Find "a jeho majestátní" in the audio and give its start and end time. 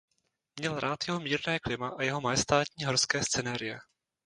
1.89-2.85